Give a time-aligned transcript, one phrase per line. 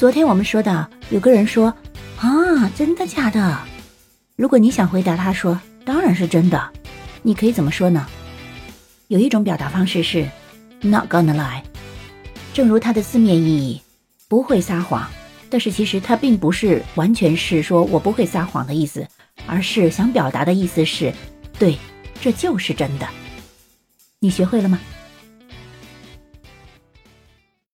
[0.00, 1.66] 昨天我们说到有个人说
[2.16, 3.60] 啊真的假的？
[4.34, 6.72] 如果你想回答他说当然是真的。
[7.20, 8.06] 你可以怎么说呢？
[9.08, 10.26] 有一种表达方式是
[10.80, 11.60] not gonna lie
[12.54, 13.82] 正如它的字面意义
[14.26, 15.06] 不会撒谎。
[15.50, 19.06] 但是其实它并不是完全是说我不会撒谎的意思
[19.46, 21.12] 而是想表达的意思是
[21.58, 21.76] 对
[22.22, 23.06] 这就是真的。
[24.18, 24.78] 你学会了吗？